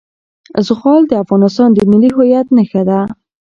[0.67, 2.99] زغال د افغانستان د ملي هویت نښه ده.